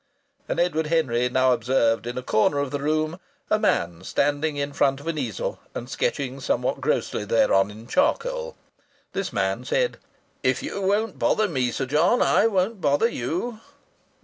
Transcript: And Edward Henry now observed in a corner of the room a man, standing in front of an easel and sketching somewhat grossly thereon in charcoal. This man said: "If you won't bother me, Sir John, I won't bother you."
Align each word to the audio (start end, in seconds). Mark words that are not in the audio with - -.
And 0.49 0.59
Edward 0.59 0.87
Henry 0.87 1.29
now 1.29 1.53
observed 1.53 2.07
in 2.07 2.17
a 2.17 2.23
corner 2.23 2.57
of 2.57 2.71
the 2.71 2.79
room 2.79 3.19
a 3.51 3.59
man, 3.59 4.03
standing 4.03 4.57
in 4.57 4.73
front 4.73 4.99
of 4.99 5.05
an 5.05 5.19
easel 5.19 5.59
and 5.75 5.87
sketching 5.87 6.39
somewhat 6.39 6.81
grossly 6.81 7.23
thereon 7.23 7.69
in 7.69 7.85
charcoal. 7.85 8.55
This 9.13 9.31
man 9.31 9.63
said: 9.63 9.99
"If 10.41 10.63
you 10.63 10.81
won't 10.81 11.19
bother 11.19 11.47
me, 11.47 11.69
Sir 11.69 11.85
John, 11.85 12.19
I 12.23 12.47
won't 12.47 12.81
bother 12.81 13.07
you." 13.09 13.59